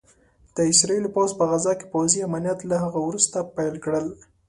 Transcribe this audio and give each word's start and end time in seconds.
د 0.55 0.57
اسرائيلو 0.71 1.13
پوځ 1.15 1.29
په 1.39 1.43
غزه 1.51 1.73
کې 1.79 1.85
پوځي 1.93 2.19
عمليات 2.27 2.59
له 2.69 2.75
هغه 2.83 2.99
وروسته 3.07 3.37
پيل 3.55 3.75
کړل 3.83 4.05